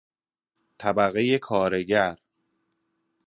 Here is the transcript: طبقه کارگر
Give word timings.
طبقه 0.77 1.37
کارگر 1.37 2.17